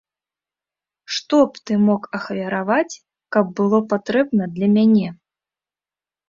[1.17, 2.95] Што б ты мог ахвяраваць,
[3.37, 5.07] каб было патрэбна для мяне?